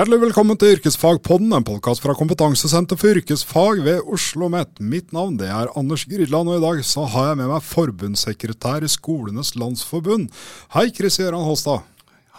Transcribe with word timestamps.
Hjertelig 0.00 0.22
velkommen 0.22 0.56
til 0.56 0.78
Yrkesfagpodden, 0.78 1.50
en 1.52 1.64
podkast 1.68 2.00
fra 2.00 2.14
Kompetansesenter 2.16 2.96
for 2.96 3.18
yrkesfag 3.18 3.82
ved 3.84 3.98
Oslo 3.98 4.46
OsloMet. 4.46 4.78
Mitt 4.80 5.10
navn 5.12 5.34
det 5.36 5.50
er 5.52 5.68
Anders 5.76 6.06
Grydland, 6.08 6.48
og 6.48 6.56
i 6.56 6.62
dag 6.62 6.78
så 6.88 7.02
har 7.04 7.26
jeg 7.28 7.38
med 7.42 7.50
meg 7.50 7.66
forbundssekretær 7.68 8.86
i 8.86 8.88
Skolenes 8.88 9.50
landsforbund. 9.60 10.30
Hei, 10.72 10.86
Chris 10.96 11.20
Gøran 11.20 11.44
Holstad. 11.44 11.84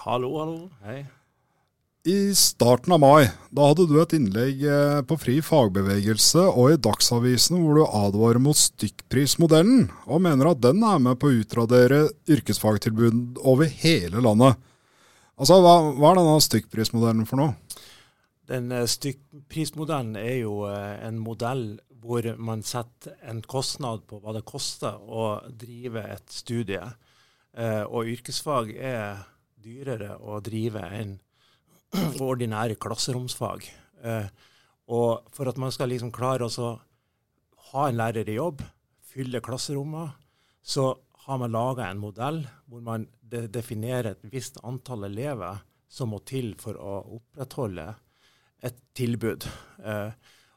Hallo, 0.07 0.32
hallo. 0.39 0.55
Hei. 0.88 1.04
I 2.10 2.34
starten 2.34 2.97
av 2.97 3.04
mai 3.04 3.29
da 3.54 3.69
hadde 3.69 3.86
du 3.91 3.93
et 4.02 4.18
innlegg 4.18 4.66
eh, 4.66 5.04
på 5.05 5.19
Fri 5.21 5.38
fagbevegelse 5.46 6.47
og 6.50 6.74
i 6.74 6.82
Dagsavisen 6.82 7.61
hvor 7.61 7.78
du 7.78 7.86
advarer 7.86 8.41
mot 8.41 8.57
stykkprismodellen, 8.57 9.86
og 10.10 10.25
mener 10.25 10.55
at 10.55 10.66
den 10.66 10.82
er 10.82 10.97
med 10.97 11.21
på 11.21 11.30
å 11.30 11.38
utradere 11.43 12.07
yrkesfagtilbud 12.25 13.46
over 13.46 13.69
hele 13.86 14.25
landet. 14.25 14.57
Altså, 15.41 15.57
hva, 15.57 15.77
hva, 15.97 16.11
er 16.11 16.19
denne 16.19 16.41
stykkprismodellen 16.45 17.25
for 17.25 17.41
noe? 17.41 17.79
Den 18.51 18.68
uh, 18.75 18.83
Stykkprismodellen 18.86 20.13
er 20.19 20.43
jo 20.43 20.68
uh, 20.68 20.99
en 21.01 21.18
modell 21.21 21.79
hvor 22.01 22.25
man 22.41 22.61
setter 22.65 23.15
en 23.29 23.39
kostnad 23.49 24.04
på 24.09 24.19
hva 24.21 24.35
det 24.37 24.43
koster 24.46 25.01
å 25.01 25.39
drive 25.49 26.04
et 26.13 26.33
studie. 26.33 26.82
Uh, 27.57 27.89
og 27.89 28.11
yrkesfag 28.13 28.69
er 28.77 29.23
dyrere 29.61 30.13
å 30.21 30.37
drive 30.46 30.85
enn 30.99 31.18
ordinære 32.30 32.77
klasseromsfag. 32.81 33.66
og 34.88 35.27
for 35.35 35.49
at 35.49 35.57
man 35.61 35.73
skal 35.73 35.91
liksom 35.91 36.11
klare 36.16 36.47
å 36.47 36.69
ha 37.71 37.88
en 37.88 37.97
lærer 37.99 38.29
i 38.29 38.38
jobb, 38.38 38.61
fylle 39.03 39.41
klasserommet, 39.44 40.16
så 40.63 40.94
har 41.25 41.38
man 41.38 41.53
laga 41.53 41.88
en 41.88 42.02
modell 42.02 42.41
hvor 42.69 42.81
man 42.86 43.05
de 43.31 43.45
definerer 43.47 44.11
et 44.11 44.23
visst 44.33 44.58
antall 44.67 45.05
elever 45.08 45.61
som 45.91 46.11
må 46.13 46.22
til 46.28 46.53
for 46.59 46.80
å 46.80 46.95
opprettholde 47.17 47.88
et 48.63 48.78
tilbud. 48.97 49.45
Eh, 49.83 50.11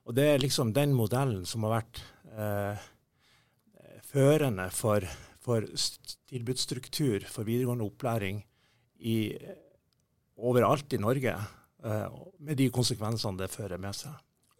og 0.04 0.14
Det 0.14 0.26
er 0.30 0.42
liksom 0.42 0.72
den 0.76 0.94
modellen 0.96 1.44
som 1.48 1.64
har 1.66 1.78
vært 1.78 2.00
eh, 2.36 2.88
førende 4.08 4.68
for, 4.74 5.06
for 5.42 5.66
tilbudsstruktur 6.30 7.26
for 7.30 7.48
videregående 7.48 7.86
opplæring 7.88 8.42
i, 9.04 9.34
overalt 10.36 10.92
i 10.94 11.02
Norge, 11.02 11.34
eh, 11.84 12.20
med 12.38 12.60
de 12.60 12.70
konsekvensene 12.72 13.40
det 13.40 13.52
fører 13.52 13.80
med 13.80 13.96
seg. 13.96 14.14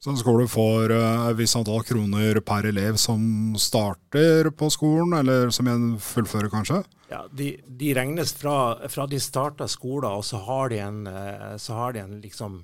Så 0.05 0.11
en 0.11 0.19
skole 0.21 0.45
får 0.53 0.93
uh, 0.93 1.31
et 1.31 1.37
visst 1.39 1.57
antall 1.57 1.81
kroner 1.89 2.37
per 2.45 2.67
elev 2.69 2.99
som 3.01 3.55
starter 3.57 4.51
på 4.53 4.67
skolen, 4.69 5.15
eller 5.17 5.49
som 5.49 5.65
igjen 5.65 5.95
fullfører, 5.97 6.51
kanskje? 6.53 6.83
Ja, 7.09 7.23
De, 7.33 7.47
de 7.65 7.95
regnes 7.97 8.35
fra, 8.37 8.85
fra, 8.93 9.07
de 9.09 9.17
starter 9.17 9.71
skolen, 9.73 10.11
og 10.19 10.27
så 10.29 10.43
har 10.45 10.75
de 10.75 10.83
en, 10.85 10.99
uh, 11.09 11.57
har 11.79 11.97
de 11.97 12.03
en 12.03 12.19
liksom, 12.21 12.59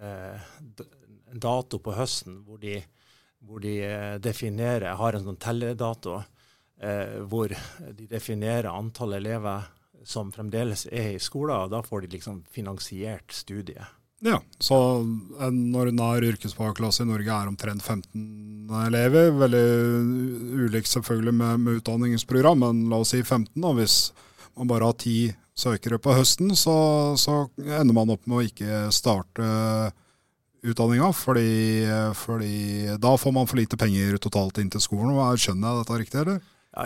uh, 0.00 0.48
en 1.34 1.44
dato 1.44 1.82
på 1.84 1.98
høsten 1.98 2.40
hvor 2.46 2.64
de, 2.64 2.78
hvor 3.44 3.60
de 3.60 3.76
definerer, 4.24 4.96
har 4.96 5.18
en 5.18 5.28
sånn 5.28 5.40
telledato 5.42 6.22
hvor 7.28 7.48
de 7.96 8.04
definerer 8.08 8.68
antall 8.68 9.14
elever 9.16 9.68
som 10.04 10.28
fremdeles 10.32 10.84
er 10.88 11.14
i 11.14 11.20
skolen, 11.20 11.56
og 11.56 11.72
da 11.72 11.80
får 11.84 12.04
de 12.04 12.16
liksom 12.16 12.42
finansiert 12.52 13.32
studiet. 13.32 13.96
Ja, 14.24 14.38
så 14.58 14.76
en 15.44 15.74
ordinær 15.76 16.24
yrkesfagklasse 16.24 17.04
i 17.04 17.08
Norge 17.10 17.32
er 17.32 17.50
omtrent 17.50 17.84
15 17.84 18.70
elever. 18.86 19.28
Veldig 19.36 19.66
ulikt 20.66 20.88
selvfølgelig 20.88 21.34
med, 21.36 21.60
med, 21.60 21.82
utdanningsprogram, 21.82 22.64
men 22.64 22.86
la 22.90 23.02
oss 23.04 23.12
si 23.12 23.20
15. 23.22 23.52
Og 23.60 23.76
hvis 23.76 23.98
man 24.56 24.70
bare 24.70 24.88
har 24.88 24.96
ti 25.00 25.18
søkere 25.56 26.00
på 26.00 26.16
høsten, 26.16 26.54
så, 26.56 26.78
så, 27.20 27.46
ender 27.60 27.96
man 27.96 28.12
opp 28.12 28.24
med 28.24 28.38
å 28.38 28.46
ikke 28.48 28.86
starte 28.94 29.50
utdanninga, 30.66 31.12
fordi, 31.14 31.84
fordi, 32.18 32.56
da 32.98 33.12
får 33.20 33.32
man 33.36 33.46
for 33.46 33.60
lite 33.60 33.78
penger 33.78 34.16
totalt 34.18 34.58
inn 34.62 34.72
til 34.72 34.82
skolen. 34.82 35.12
Skjønner 35.36 35.68
jeg 35.76 35.82
dette 35.82 36.00
riktig, 36.00 36.22
eller? 36.24 36.40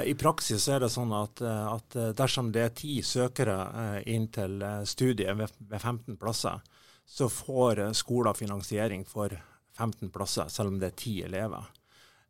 I 0.06 0.14
praksis 0.14 0.68
er 0.70 0.84
det 0.84 0.90
sånn 0.92 1.10
at, 1.16 1.40
at 1.42 1.96
dersom 2.18 2.52
det 2.54 2.62
er 2.62 2.74
ti 2.78 3.00
søkere 3.02 3.56
eh, 3.66 3.96
inn 4.14 4.28
til 4.30 4.60
eh, 4.62 4.84
studiet 4.86 5.34
ved 5.34 5.80
15 5.80 6.14
plasser, 6.20 6.60
så 7.10 7.28
får 7.28 7.78
eh, 7.78 7.92
skoler 7.92 8.32
finansiering 8.32 9.04
for 9.04 9.42
15 9.78 10.10
plasser, 10.10 10.48
selv 10.48 10.68
om 10.68 10.78
det 10.78 10.86
er 10.86 10.96
10 10.96 11.22
elever. 11.22 11.64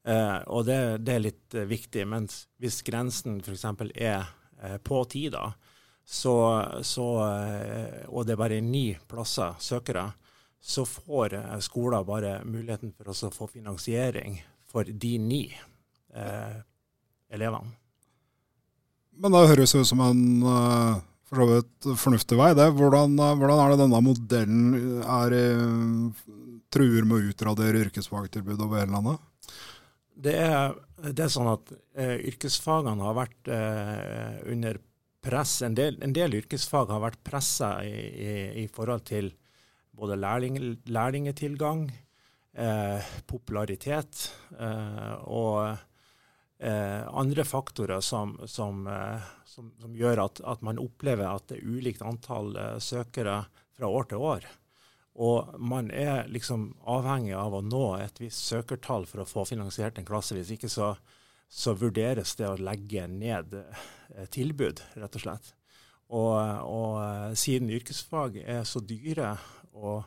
Eh, 0.05 0.37
og 0.47 0.65
det, 0.65 0.99
det, 1.05 1.13
er 1.15 1.25
litt 1.27 1.55
eh, 1.55 1.69
viktig. 1.69 2.07
Mens 2.09 2.47
hvis 2.57 2.81
grensen 2.87 3.43
f.eks. 3.45 3.67
er 3.93 4.25
eh, 4.63 4.79
på 4.81 5.03
10, 5.05 5.27
da, 5.35 5.51
så, 6.05 6.37
så, 6.81 7.09
eh, 7.27 8.09
og 8.09 8.25
det 8.25 8.33
er 8.35 8.41
bare 8.41 8.63
ni 8.65 8.87
plasser 9.09 9.61
søkere, 9.61 10.07
så 10.61 10.87
får 10.89 11.37
eh, 11.37 11.59
skoler 11.61 12.09
bare 12.09 12.39
muligheten 12.49 12.97
for 12.97 13.13
å 13.13 13.35
få 13.37 13.51
finansiering 13.53 14.41
for 14.71 14.89
de 14.89 15.13
ni 15.21 15.45
elevene. 17.31 17.77
Men 19.21 19.35
det 19.35 19.49
høres 19.53 19.77
ut 19.77 19.87
som 19.87 20.01
en 20.03 20.23
for 21.31 21.41
så 21.41 21.47
vidt 21.47 21.89
fornuftig 22.03 22.39
vei, 22.41 22.51
det. 22.59 22.67
Hvordan, 22.75 23.15
hvordan, 23.15 23.63
er 23.63 23.73
det 23.73 23.81
denne 23.85 24.03
modellen 24.03 25.01
er, 25.01 25.37
eh, 25.39 26.37
truer 26.75 27.07
med 27.07 27.19
å 27.19 27.31
utradere 27.31 27.85
yrkesfagtilbudet 27.87 28.65
over 28.67 28.83
hele 28.83 28.97
landet? 28.97 29.27
Det 30.21 30.35
er, 30.37 30.75
det 31.07 31.25
er 31.25 31.33
sånn 31.33 31.53
at 31.53 31.71
eh, 31.97 32.19
yrkesfagene 32.33 33.07
har 33.07 33.17
vært 33.17 33.51
eh, 33.55 34.41
under 34.53 34.81
press. 35.23 35.61
En 35.63 35.77
del, 35.79 35.99
en 36.05 36.15
del, 36.17 36.35
yrkesfag 36.41 36.91
har 36.93 37.03
vært 37.05 37.23
pressa 37.25 37.77
i, 37.87 37.95
i, 37.95 38.35
i, 38.65 38.67
forhold 38.73 39.07
til 39.09 39.31
både 39.97 40.19
lærling, 40.21 40.59
lærlingetilgang, 40.91 41.87
eh, 42.59 43.15
popularitet 43.31 44.27
eh, 44.59 45.15
og 45.31 45.79
eh, 46.61 47.09
andre 47.09 47.45
faktorer 47.45 48.01
som, 48.01 48.37
som, 48.47 48.87
eh, 48.87 49.29
som, 49.45 49.73
som 49.81 49.97
gjør 49.97 50.25
at, 50.27 50.41
at, 50.45 50.63
man 50.63 50.81
opplever 50.81 51.27
at 51.29 51.49
det 51.51 51.61
er 51.61 51.77
ulikt 51.77 52.05
antall 52.07 52.55
eh, 52.57 52.79
søkere 52.79 53.43
fra 53.77 53.89
år 53.89 54.11
til 54.11 54.25
år. 54.25 54.49
Og 55.21 55.57
man 55.59 55.91
er 55.91 56.29
liksom 56.31 56.71
avhengig 56.89 57.35
av 57.37 57.57
å 57.57 57.65
nå 57.65 57.87
et 58.01 58.21
visst 58.23 58.47
søkertall 58.47 59.09
for 59.11 59.23
å 59.25 59.29
få 59.29 59.45
finansiert 59.49 59.99
en 59.99 60.07
klasse. 60.07 60.37
Hvis 60.37 60.53
ikke 60.55 60.71
så, 60.71 60.93
så 61.49 61.75
vurderes 61.77 62.37
det 62.39 62.49
å 62.49 62.61
legge 62.61 63.09
ned 63.11 63.57
eh, 63.59 64.29
tilbud, 64.31 64.85
rett 65.01 65.19
og 65.19 65.25
slett. 65.25 65.53
Og, 66.11 66.35
og 66.67 66.95
eh, 67.03 67.35
siden 67.39 67.73
yrkesfag 67.75 68.41
er 68.45 68.65
så 68.69 68.83
dyre 68.83 69.35
å, 69.75 70.01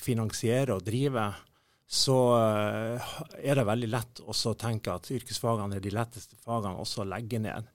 finansiere 0.00 0.74
og 0.74 0.82
drive, 0.82 1.22
så 1.90 2.16
eh, 2.38 3.12
er 3.42 3.58
det 3.58 3.66
veldig 3.66 3.88
lett 3.90 4.20
å 4.22 4.54
tenke 4.54 4.92
at 4.94 5.10
yrkesfagene 5.10 5.74
er 5.74 5.82
de 5.82 5.90
letteste 5.90 6.38
fagene 6.38 6.78
også 6.78 7.02
å 7.02 7.08
legge 7.10 7.40
ned. 7.42 7.66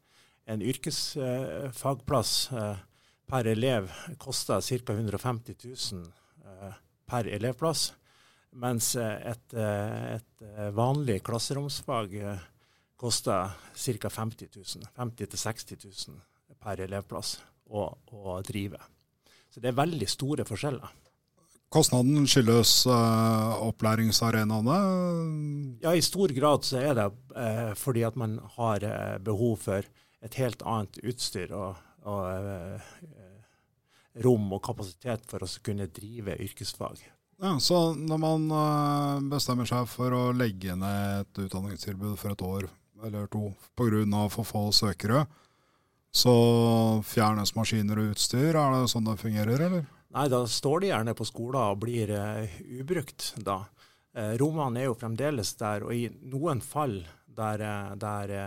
En 0.47 0.63
yrkesfagplass 0.63 2.33
eh, 2.55 2.79
per 3.27 3.49
elev 3.51 3.91
koster 4.21 4.63
ca. 4.63 4.95
150 4.95 5.59
000 5.67 6.07
per 7.05 7.27
elevplass, 7.27 7.89
mens 8.61 8.93
et, 9.01 9.53
et 9.57 10.43
vanlig 10.77 11.19
klasseromsfag 11.25 12.13
koster 12.95 13.51
ca. 13.73 14.09
50 14.09 14.49
000. 14.55 14.91
50 14.95 15.33
000-60 15.35 15.89
000 16.07 16.55
per 16.61 16.85
elevplass 16.85 17.39
å, 17.67 17.89
å 17.89 18.37
drive. 18.45 18.79
Så 19.49 19.59
det 19.59 19.73
er 19.73 19.81
veldig 19.81 20.07
store 20.09 20.45
forskjeller. 20.47 20.93
Kostnaden 21.73 22.27
skyldes 22.29 22.85
uh, 22.87 23.57
opplæringsarenaene? 23.65 24.77
Ja, 25.83 25.95
i 25.95 26.03
stor 26.05 26.31
grad 26.35 26.63
så 26.67 26.79
er 26.79 26.93
det 26.95 27.07
uh, 27.35 27.73
fordi 27.79 28.05
at 28.07 28.15
man 28.19 28.37
har 28.55 28.85
uh, 28.85 29.17
behov 29.23 29.57
for 29.65 29.87
et 30.25 30.37
helt 30.39 30.63
annet 30.65 31.01
utstyr 31.05 31.51
og, 31.53 31.75
og 32.07 32.79
rom 34.25 34.47
og 34.55 34.63
kapasitet 34.65 35.27
for 35.29 35.43
å 35.43 35.49
kunne 35.61 35.85
drive 35.93 36.37
yrkesfag. 36.41 37.03
Ja, 37.43 37.51
Så 37.59 37.93
når 37.99 38.21
man 38.23 38.47
bestemmer 39.29 39.67
seg 39.69 39.85
for 39.91 40.15
å 40.15 40.23
legge 40.33 40.73
ned 40.79 41.27
et 41.27 41.41
utdanningstilbud 41.45 42.15
for 42.17 42.33
et 42.33 42.41
år 42.47 42.69
eller 43.05 43.27
to 43.27 43.51
pga. 43.77 44.29
for 44.29 44.43
få 44.43 44.71
søkere, 44.71 45.25
så 46.11 46.33
fjernes 47.03 47.53
maskiner 47.55 47.99
og 47.99 48.15
utstyr? 48.15 48.55
Er 48.55 48.71
det 48.71 48.89
sånn 48.89 49.05
det 49.05 49.19
fungerer, 49.19 49.61
eller? 49.67 49.85
Nei, 50.15 50.29
da 50.31 50.45
står 50.47 50.79
de 50.79 50.89
gjerne 50.93 51.13
på 51.17 51.25
skolen 51.27 51.73
og 51.73 51.81
blir 51.83 52.11
uh, 52.15 52.59
ubrukt 52.79 53.33
da. 53.43 53.57
Uh, 54.15 54.31
rommene 54.39 54.79
er 54.79 54.87
jo 54.87 54.95
fremdeles 54.95 55.51
der, 55.59 55.83
og 55.83 55.91
i 55.91 56.07
noen 56.31 56.61
fall 56.63 57.01
der, 57.27 57.63
uh, 57.65 57.91
der 57.99 58.37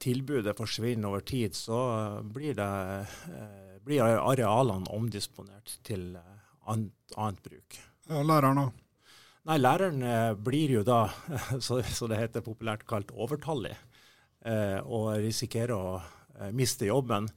tilbudet 0.00 0.54
forsvinner 0.56 1.10
over 1.10 1.20
tid, 1.20 1.52
så 1.52 1.76
blir, 2.24 2.54
det, 2.56 2.68
blir 3.84 4.00
arealene 4.00 4.88
omdisponert 4.88 5.74
til 5.84 6.14
annet, 6.16 6.94
annet 7.12 7.42
bruk. 7.44 7.76
Ja, 8.08 8.22
Læreren 8.24 8.56
da? 8.56 8.64
Nei, 9.50 9.58
Læreren 9.60 10.00
blir 10.40 10.72
jo 10.78 10.80
da, 10.88 11.02
så, 11.66 11.82
så 11.84 12.08
det 12.08 12.22
heter 12.22 12.46
populært 12.46 12.86
kalt, 12.88 13.12
overtallig, 13.12 13.74
og 14.88 15.10
risikerer 15.20 15.76
å 15.76 16.00
miste 16.56 16.88
jobben. 16.88 17.28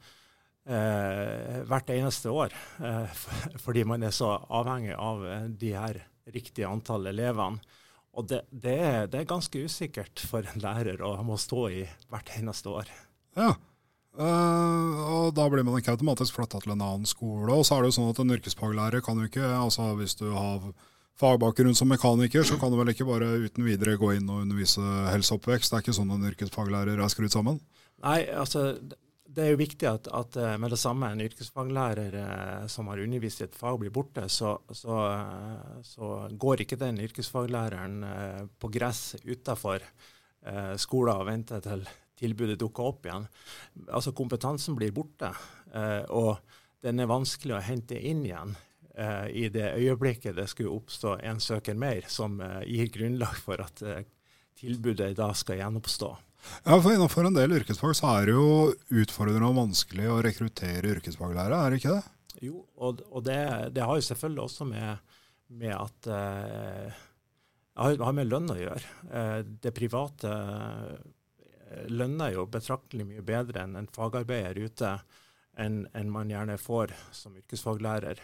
Eh, 0.68 1.62
hvert 1.70 1.94
eneste 1.94 2.32
år. 2.34 2.56
Eh, 2.84 3.22
fordi 3.66 3.86
man 3.88 4.04
er 4.04 4.16
så 4.16 4.36
avhengig 4.50 4.96
av 4.98 5.26
eh, 5.28 5.50
de 5.50 5.74
her 5.76 6.02
riktige 6.34 6.70
antall 6.70 7.10
elevene. 7.12 7.62
Og 8.14 8.28
det, 8.30 8.44
det, 8.52 8.74
er, 8.78 9.06
det, 9.10 9.24
er, 9.24 9.30
ganske 9.30 9.64
usikkert 9.66 10.22
for 10.30 10.46
en 10.46 10.62
lærer 10.62 11.02
å 11.02 11.16
må 11.26 11.34
stå 11.42 11.64
i 11.74 11.86
hvert 12.14 12.36
eneste 12.38 12.70
år. 12.70 12.92
Ja, 13.38 13.56
Uh, 14.14 15.00
og 15.10 15.32
Da 15.34 15.48
blir 15.50 15.66
man 15.66 15.80
ikke 15.80 15.96
automatisk 15.96 16.36
flytta 16.38 16.60
til 16.62 16.76
en 16.76 16.84
annen 16.86 17.08
skole. 17.10 17.50
Og 17.50 17.66
så 17.66 17.76
er 17.76 17.82
det 17.82 17.90
jo 17.90 17.96
sånn 17.98 18.12
at 18.12 18.20
En 18.22 18.34
yrkesfaglærer 18.36 19.02
kan 19.02 19.18
jo 19.18 19.26
ikke, 19.26 19.42
altså 19.42 19.88
hvis 19.98 20.14
du 20.20 20.28
har 20.30 20.68
fagbakgrunn 21.18 21.78
som 21.78 21.90
mekaniker, 21.90 22.46
så 22.46 22.60
kan 22.62 22.70
du 22.70 22.78
vel 22.80 22.92
ikke 22.94 23.08
bare 23.10 23.32
uten 23.42 23.66
videre 23.66 23.98
gå 23.98 24.12
inn 24.18 24.30
og 24.30 24.44
undervise 24.46 24.82
helseoppvekst. 25.14 25.72
Det 25.72 25.80
er 25.80 25.86
ikke 25.86 25.98
sånn 25.98 26.14
en 26.14 26.30
yrkesfaglærer 26.30 27.02
er 27.02 27.14
skrudd 27.14 27.34
sammen? 27.34 27.60
Nei, 28.04 28.20
altså 28.30 28.74
det 29.34 29.44
er 29.44 29.54
jo 29.54 29.60
viktig 29.60 29.88
at, 29.90 30.08
at 30.14 30.38
eh, 30.38 30.56
med 30.62 30.74
det 30.74 30.80
samme 30.82 31.10
en 31.10 31.22
yrkesfaglærer 31.24 32.18
eh, 32.20 32.66
som 32.72 32.90
har 32.92 33.02
undervist 33.02 33.42
i 33.42 33.48
et 33.48 33.58
fag, 33.58 33.80
blir 33.82 33.94
borte, 33.94 34.28
så, 34.30 34.56
så, 34.70 34.98
eh, 35.10 35.78
så 35.88 36.12
går 36.40 36.64
ikke 36.64 36.80
den 36.82 37.02
yrkesfaglæreren 37.04 38.04
på 38.60 38.72
gress 38.74 39.16
utafor 39.24 39.86
skolen 40.76 41.22
og 41.22 41.28
venter 41.30 41.62
til 41.64 41.86
tilbudet 42.20 42.58
dukker 42.60 42.90
opp 42.90 43.06
igjen. 43.08 43.26
Altså 43.88 44.12
Kompetansen 44.12 44.76
blir 44.76 44.92
borte, 44.92 45.30
og 46.12 46.42
den 46.84 47.00
er 47.00 47.08
vanskelig 47.08 47.56
å 47.56 47.62
hente 47.64 47.96
inn 47.96 48.26
igjen 48.28 48.52
i 49.32 49.46
det 49.54 49.70
øyeblikket 49.80 50.36
det 50.36 50.50
skulle 50.52 50.76
oppstå 50.76 51.16
en 51.24 51.40
søker 51.40 51.80
mer, 51.80 52.04
som 52.12 52.36
gir 52.68 52.92
grunnlag 52.92 53.40
for 53.40 53.64
at 53.64 53.86
tilbudet 54.60 55.14
da 55.16 55.32
skal 55.32 55.62
gjenoppstå. 55.62 56.12
Ja, 56.64 56.78
for 56.78 56.92
Innenfor 56.94 57.28
en 57.28 57.38
del 57.38 57.56
yrkesfag 57.60 57.96
så 57.98 58.12
er 58.18 58.30
det 58.30 58.36
jo 58.36 58.74
utfordrende 59.04 59.50
og 59.50 59.58
vanskelig 59.62 60.10
å 60.12 60.20
rekruttere 60.26 60.94
yrkesfaglærere, 60.98 61.60
er 61.60 61.74
det 61.74 61.82
ikke 61.82 61.96
det? 61.96 62.04
Jo, 62.44 62.62
og, 62.76 63.02
og 63.10 63.26
det, 63.26 63.40
det, 63.76 63.84
har 63.86 64.00
jo 64.00 64.06
selvfølgelig 64.10 64.44
også 64.44 64.68
med, 64.68 65.18
med 65.62 65.76
at 65.78 66.10
eh, 66.12 67.02
har 67.80 68.16
med 68.16 68.30
lønn 68.30 68.52
å 68.52 68.60
gjøre. 68.60 68.96
Eh, 69.12 69.40
det 69.64 69.76
private 69.76 70.34
lønner 71.90 72.36
jo 72.36 72.46
betraktelig 72.50 73.06
mye 73.08 73.24
bedre 73.26 73.64
enn 73.64 73.78
en 73.80 73.90
fagarbeider 73.90 74.60
ute 74.62 74.96
enn 75.60 75.84
en 75.94 76.12
man 76.12 76.32
gjerne 76.32 76.58
får 76.62 76.94
som 77.14 77.36
yrkesfaglærer. 77.38 78.20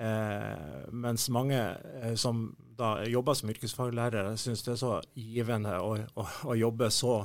Eh, 0.00 0.92
mens 0.92 1.28
mange 1.28 1.76
eh, 2.02 2.14
som 2.14 2.56
da 2.78 3.04
jobber 3.04 3.34
som 3.36 3.50
yrkesfaglærere, 3.52 4.32
syns 4.40 4.62
det 4.64 4.72
er 4.72 4.78
så 4.80 4.94
givende 5.12 5.74
å, 5.84 5.90
å, 6.16 6.24
å 6.48 6.56
jobbe 6.56 6.88
så 6.94 7.18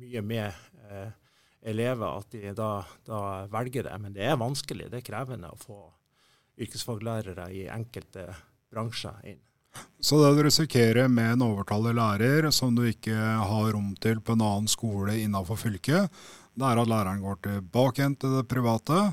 mye 0.00 0.22
med 0.26 0.48
eh, 0.88 1.12
elever 1.70 2.18
at 2.18 2.34
de 2.34 2.50
da, 2.58 2.72
da, 3.06 3.20
velger 3.52 3.86
det. 3.86 3.94
Men 4.02 4.16
det 4.16 4.26
er 4.26 4.40
vanskelig, 4.40 4.88
det 4.90 4.98
er 4.98 5.06
krevende 5.06 5.52
å 5.52 5.60
få 5.60 5.78
yrkesfaglærere 6.58 7.46
i 7.54 7.68
enkelte 7.70 8.26
bransjer 8.72 9.30
inn. 9.34 9.44
Så 10.02 10.18
det 10.18 10.34
du 10.34 10.42
risikerer 10.48 11.06
med 11.12 11.36
en 11.36 11.46
overtallig 11.46 11.94
lærer 11.94 12.50
som 12.50 12.74
du 12.74 12.82
ikke 12.88 13.14
har 13.14 13.70
rom 13.76 13.92
til 14.02 14.18
på 14.18 14.34
en 14.34 14.42
annen 14.42 14.70
skole 14.70 15.14
innenfor 15.22 15.60
fylket, 15.60 16.10
det 16.58 16.66
er 16.66 16.82
at 16.82 16.90
læreren 16.90 17.22
går 17.22 17.42
tilbake 17.46 18.02
igjen 18.02 18.18
til 18.18 18.40
det 18.40 18.48
private 18.50 19.04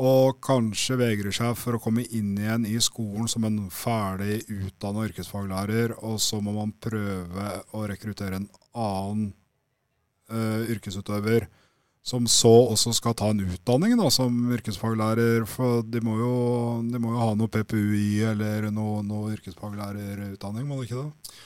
og 0.00 0.38
kanskje 0.40 0.96
vegrer 0.96 1.34
seg 1.36 1.56
for 1.60 1.76
å 1.76 1.82
komme 1.82 2.04
inn 2.16 2.32
igjen 2.40 2.64
i 2.64 2.78
skolen 2.80 3.28
som 3.28 3.44
en 3.44 3.58
ferdig 3.72 4.40
utdanna 4.48 5.04
yrkesfaglærer, 5.10 5.98
og 6.00 6.16
så 6.22 6.40
må 6.40 6.54
man 6.56 6.72
prøve 6.80 7.48
å 7.76 7.84
rekruttere 7.90 8.40
en 8.40 8.48
annen 8.72 9.26
uh, 10.32 10.64
yrkesutøver 10.72 11.48
som 12.02 12.26
så 12.26 12.50
også 12.50 12.90
skal 12.96 13.14
ta 13.14 13.28
en 13.30 13.44
utdanning 13.44 13.94
da, 14.00 14.08
som 14.10 14.34
yrkesfaglærer. 14.56 15.44
For 15.46 15.84
de 15.86 16.00
må 16.02 16.16
jo, 16.18 16.34
de 16.88 16.98
må 16.98 17.12
jo 17.14 17.20
ha 17.20 17.28
noe 17.38 17.52
PPUI 17.52 18.24
eller 18.32 18.66
noe, 18.74 19.04
noe 19.06 19.36
yrkesfaglærerutdanning, 19.36 20.66
må 20.66 20.80
de 20.80 20.88
ikke 20.88 21.04
det? 21.04 21.36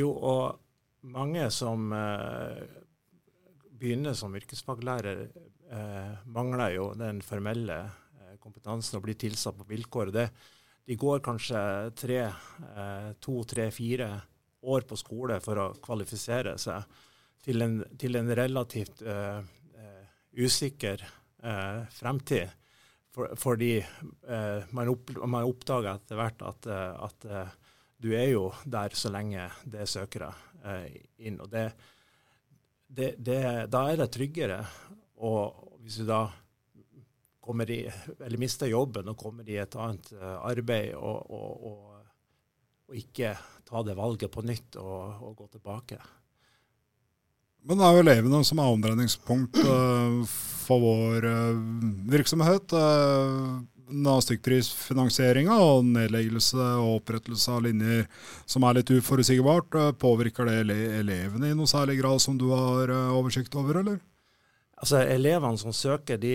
Jo, 0.00 0.10
og 0.10 1.12
mange 1.12 1.46
som 1.54 1.92
uh, 1.94 2.58
begynner 3.78 4.18
som 4.18 4.34
yrkesfaglærer, 4.38 5.28
mangler 6.28 6.74
jo 6.76 6.90
den 6.98 7.22
formelle 7.24 7.78
eh, 7.84 8.34
kompetansen 8.42 8.98
og 8.98 9.06
blir 9.06 9.16
tilsatt 9.20 9.56
på 9.58 9.68
vilkår. 9.70 10.12
Det, 10.12 10.26
de 10.88 10.98
går 10.98 11.22
kanskje 11.24 11.62
tre, 11.96 12.20
eh, 12.26 13.08
to, 13.22 13.42
tre, 13.48 13.70
fire 13.74 14.10
år 14.62 14.86
på 14.88 14.98
skole 14.98 15.40
for 15.42 15.58
å 15.58 15.72
kvalifisere 15.82 16.56
seg 16.60 17.00
til 17.42 17.64
en, 17.64 17.80
til 17.98 18.18
en 18.18 18.30
relativt 18.38 19.02
eh, 19.02 19.40
usikker 20.32 21.02
eh, 21.42 21.80
fremtid. 21.90 22.52
For, 23.12 23.34
fordi 23.36 23.76
eh, 23.78 24.70
man, 24.70 24.88
opp, 24.88 25.10
man, 25.20 25.44
oppdager 25.44 25.92
etter 25.94 26.16
hvert 26.16 26.44
at, 26.48 26.68
eh, 26.70 27.02
at 27.08 27.26
eh, 27.28 27.58
du 28.02 28.12
er 28.16 28.30
jo 28.32 28.46
der 28.64 28.94
så 28.98 29.12
lenge 29.14 29.50
det 29.68 29.84
er 29.84 29.90
søkere 29.90 30.30
eh, 30.64 30.86
inn. 31.26 31.36
Og 31.42 31.50
det, 31.52 31.66
det, 32.88 33.14
det, 33.18 33.42
da 33.72 33.84
er 33.90 34.00
det 34.00 34.10
tryggere. 34.14 34.62
Og 35.22 35.78
hvis 35.82 36.00
du 36.02 36.06
da 36.08 36.26
kommer 37.42 37.70
i, 37.70 37.82
eller 38.22 38.38
mister 38.38 38.70
jobben 38.70 39.10
og 39.10 39.18
kommer 39.18 39.48
i 39.50 39.58
et 39.62 39.74
annet 39.78 40.12
uh, 40.14 40.38
arbeid 40.46 40.94
og, 40.94 41.30
og, 41.30 41.64
og, 41.70 41.78
og, 42.86 42.96
ikke 42.98 43.32
ta 43.66 43.82
det 43.86 43.96
valget 43.98 44.30
på 44.30 44.44
nytt 44.46 44.76
og, 44.78 45.22
og 45.24 45.36
gå 45.40 45.48
tilbake. 45.56 45.98
Men 47.66 47.78
det 47.78 47.86
er 47.86 47.96
jo 47.96 48.02
elevene 48.02 48.42
som 48.46 48.60
er 48.62 48.70
omdreiningspunkt 48.74 49.58
uh, 49.64 50.22
for 50.66 50.82
vår 50.82 51.26
uh, 51.26 51.60
virksomhet. 52.12 52.74
Uh, 52.74 53.62
stykkprisfinansieringa 53.92 55.58
og 55.60 55.82
nedleggelse 55.84 56.56
og 56.80 57.00
opprettelse 57.02 57.52
av 57.52 57.66
linjer 57.66 58.06
som 58.48 58.64
er 58.64 58.78
litt 58.78 58.92
uforutsigbart, 58.94 59.76
påvirker 60.00 60.48
det 60.48 60.78
elevene 61.02 61.50
i 61.50 61.58
noe 61.58 61.68
særlig 61.68 61.98
grad 61.98 62.22
som 62.24 62.38
du 62.40 62.46
har 62.54 62.94
oversikt 63.12 63.52
over, 63.58 63.82
eller? 63.82 63.98
Altså, 64.82 65.02
Elevene 65.06 65.60
som 65.60 65.74
søker, 65.74 66.18
de, 66.18 66.34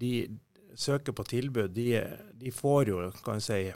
de 0.00 0.12
søker 0.78 1.12
på 1.12 1.26
tilbud. 1.28 1.68
De, 1.76 2.00
de, 2.40 2.52
får 2.54 2.88
jo 2.88 3.02
kan 3.24 3.42
si, 3.44 3.66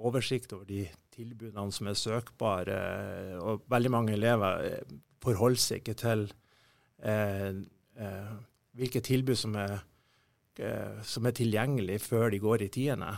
oversikt 0.00 0.54
over 0.56 0.64
de 0.68 0.86
tilbudene 1.12 1.72
som 1.74 1.90
er 1.90 1.98
søkbare. 2.00 2.78
og 3.44 3.66
Veldig 3.70 3.92
mange 3.92 4.16
elever 4.16 4.80
forholder 5.20 5.60
seg 5.60 5.82
ikke 5.82 5.98
til 6.00 6.24
eh, 7.04 7.50
eh, 8.00 8.32
hvilke 8.78 9.02
tilbud 9.04 9.36
som 9.36 9.58
er, 9.60 9.82
eh, 10.56 11.02
som 11.04 11.28
er 11.28 11.36
tilgjengelig 11.36 12.00
før 12.06 12.30
de 12.32 12.40
går 12.40 12.64
i 12.64 12.72
tiende. 12.72 13.12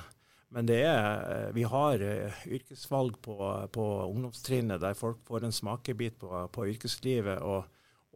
Men 0.52 0.68
er, 0.68 1.22
eh, 1.32 1.50
vi 1.56 1.62
har 1.64 2.02
uh, 2.02 2.40
yrkesvalg 2.44 3.16
på, 3.24 3.36
på, 3.72 3.84
ungdomstrinnet 4.04 4.82
der 4.82 4.98
folk 4.98 5.22
får 5.24 5.46
en 5.46 5.54
smakebit 5.54 6.18
på, 6.20 6.28
på 6.52 6.66
yrkeslivet 6.68 7.40
og, 7.40 7.64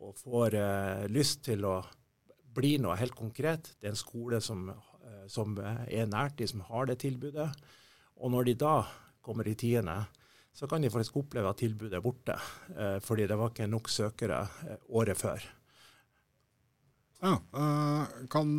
og 0.03 0.19
får 0.21 0.59
eh, 0.61 1.07
lyst 1.13 1.45
til 1.49 1.65
å 1.69 1.79
bli 2.57 2.77
noe 2.81 2.97
helt 3.01 3.17
konkret. 3.17 3.75
Det 3.81 3.89
er 3.89 3.95
en 3.95 4.01
skole 4.01 4.41
som, 4.41 4.69
uh, 4.71 5.25
som 5.29 5.59
er 5.61 6.07
nært 6.09 6.39
de 6.39 6.47
som 6.49 6.63
har 6.69 6.89
det 6.89 6.99
tilbudet. 7.03 7.51
Og 8.17 8.33
når 8.33 8.49
de 8.49 8.55
da 8.61 8.77
kommer 9.21 9.49
i 9.49 9.57
tiende, 9.59 9.99
så 10.57 10.67
kan 10.67 10.81
de 10.81 10.91
faktisk 10.91 11.19
oppleve 11.21 11.51
at 11.51 11.61
tilbudet 11.61 11.99
er 11.99 12.05
borte, 12.05 12.37
eh, 12.73 12.97
fordi 13.05 13.27
det 13.29 13.37
var 13.37 13.53
ikke 13.53 13.69
nok 13.69 13.91
søkere 13.93 14.41
eh, 14.65 14.79
året 14.89 15.19
før. 15.21 15.43
Ja, 17.21 17.35
eh, 17.35 18.15
Kan 18.33 18.55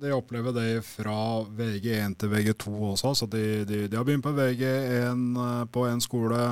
de 0.00 0.10
oppleve 0.14 0.52
det 0.56 0.82
fra 0.86 1.44
VG1 1.44 2.16
til 2.18 2.32
VG2 2.32 2.72
også? 2.90 3.14
Så 3.14 3.30
de, 3.30 3.64
de, 3.68 3.84
de 3.86 3.96
har 3.96 4.06
begynt 4.06 4.26
på 4.26 4.34
VG1 4.34 5.22
eh, 5.44 5.64
på 5.70 5.86
en 5.86 6.02
skole, 6.02 6.42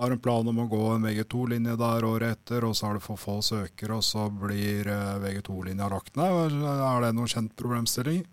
har 0.00 0.14
en 0.14 0.22
plan 0.22 0.48
om 0.48 0.60
å 0.62 0.68
gå 0.70 0.84
en 0.94 1.04
VG2-linje 1.04 1.76
der 1.80 2.06
året 2.08 2.38
etter, 2.38 2.64
og 2.64 2.76
så 2.76 2.88
er 2.88 2.98
det 2.98 3.04
for 3.04 3.20
få 3.20 3.38
søkere, 3.44 3.98
og 4.00 4.06
så 4.06 4.28
blir 4.32 4.88
eh, 4.88 5.16
VG2-linja 5.24 5.90
lagt 5.92 6.16
ned. 6.16 6.56
Er 6.64 7.04
det 7.04 7.12
noen 7.16 7.30
kjent 7.30 7.56
problemstilling? 7.60 8.24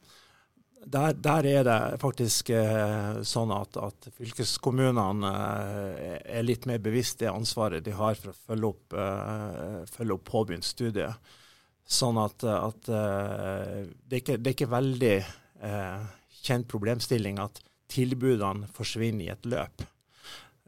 der, 0.88 1.14
der, 1.14 1.46
er 1.46 1.66
det 1.68 2.00
faktisk 2.02 2.52
eh, 2.56 3.20
sånn 3.28 3.52
at, 3.52 3.78
at 3.82 4.08
fylkeskommunene 4.16 5.32
eh, 5.32 6.14
er 6.40 6.46
litt 6.46 6.68
mer 6.70 6.80
bevisst 6.84 7.20
det 7.22 7.32
ansvaret 7.32 7.84
de 7.84 7.96
har 7.96 8.16
for 8.20 8.32
å 8.32 8.38
følge 8.48 8.70
opp, 8.72 8.96
eh, 8.96 9.82
følge 9.92 10.16
opp 10.16 10.26
påbegynt 10.30 10.68
studie. 10.68 11.10
Sånn 11.88 12.20
at, 12.22 12.44
at 12.44 12.90
eh, 12.92 13.84
det, 13.90 14.14
er 14.14 14.22
ikke, 14.22 14.38
det, 14.38 14.52
er 14.52 14.56
ikke, 14.56 14.72
veldig 14.72 15.14
eh, 15.18 16.08
kjent 16.44 16.70
problemstilling 16.72 17.40
at 17.44 17.62
tilbudene 17.92 18.70
forsvinner 18.76 19.28
i 19.28 19.32
et 19.36 19.48
løp. 19.48 19.84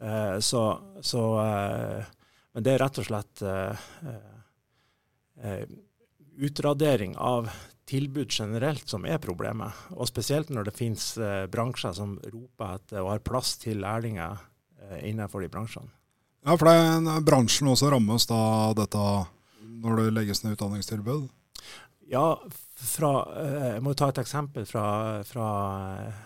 Eh, 0.02 0.40
så, 0.40 0.64
så 1.02 1.24
Men 2.54 2.66
det 2.66 2.74
er 2.74 2.82
rett 2.84 3.02
og 3.02 3.08
slett 3.08 3.44
utradering 6.40 7.18
av 7.18 7.50
tilbud 7.90 8.28
generelt 8.30 8.90
som 8.90 9.06
er 9.06 9.18
problemet. 9.18 9.74
Og 9.98 10.08
spesielt 10.10 10.52
når 10.54 10.70
det 10.70 10.76
finnes 10.78 11.06
eh, 11.18 11.46
bransjer 11.52 11.96
som 11.98 12.16
roper 12.22 12.78
etter 12.78 13.02
og 13.02 13.14
har 13.16 13.26
plass 13.26 13.56
til 13.62 13.82
lærlinger 13.84 14.38
eh, 14.84 15.10
innenfor 15.10 15.44
de 15.44 15.50
bransjene. 15.52 15.92
Ja, 16.46 16.56
for 16.56 16.70
det, 16.70 17.18
bransjen 17.28 17.68
også 17.72 17.90
rammes 17.92 18.30
da 18.30 18.40
dette 18.78 19.06
når 19.80 20.00
det 20.00 20.16
legges 20.16 20.44
ned 20.44 20.56
utdanningstilbud? 20.56 21.28
Ja, 22.10 22.40
fra, 22.80 23.12
jeg 23.76 23.84
må 23.86 23.94
ta 23.98 24.08
et 24.10 24.22
eksempel 24.22 24.66
fra, 24.70 24.86
fra 25.28 25.50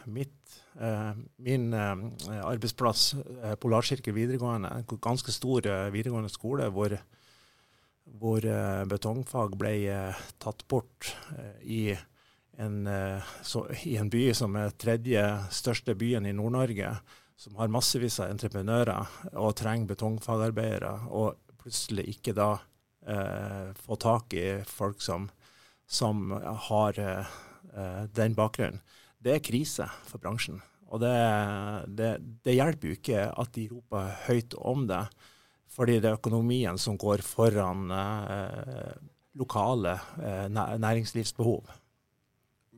mitt 0.05 0.42
min 0.73 1.73
arbeidsplass, 1.73 3.13
Polarsirkel 3.61 4.15
videregående, 4.15 4.71
en 4.73 5.01
ganske 5.03 5.29
stor 5.31 5.67
videregående 5.93 6.31
skole 6.33 6.65
hvor, 6.73 6.95
hvor 8.05 8.47
betongfag 8.89 9.53
ble 9.61 9.73
tatt 10.41 10.65
bort 10.71 11.11
i 11.61 11.91
en, 12.57 12.79
så, 13.45 13.67
i 13.85 13.99
en 14.01 14.09
by 14.09 14.23
som 14.33 14.57
er 14.57 14.73
tredje 14.81 15.27
største 15.53 15.93
byen 15.99 16.25
i 16.25 16.33
Nord-Norge 16.33 16.95
som 17.43 17.55
har 17.55 17.71
massevis 17.71 18.19
av 18.23 18.31
entreprenører 18.31 19.33
og 19.33 19.55
trenger 19.59 19.89
betongfagarbeidere, 19.93 20.93
og 21.11 21.35
plutselig 21.59 22.05
ikke 22.15 22.35
da 22.37 22.49
eh, 23.07 23.71
få 23.75 23.97
tak 23.99 24.35
i 24.37 24.47
folk 24.67 25.01
som, 25.03 25.27
som 25.83 26.31
har 26.69 26.99
eh, 27.03 27.33
den 28.15 28.37
bakgrunnen. 28.37 28.79
Det 29.23 29.37
er 29.37 29.43
krise 29.43 29.87
for 30.07 30.21
bransjen. 30.23 30.59
Og 30.93 31.01
det, 31.01 31.13
det, 31.97 32.09
det, 32.45 32.57
hjelper 32.57 32.89
jo 32.89 32.97
ikke 32.97 33.27
at 33.29 33.53
de 33.55 33.69
roper 33.71 34.11
høyt 34.27 34.57
om 34.59 34.83
det, 34.89 35.05
fordi 35.73 35.97
det 36.03 36.11
er 36.11 36.19
økonomien 36.19 36.77
som 36.77 36.99
går 37.01 37.23
foran 37.25 37.87
eh, 37.89 38.91
lokale 39.39 39.95
eh, 40.21 40.45
næringslivsbehov. 40.51 41.71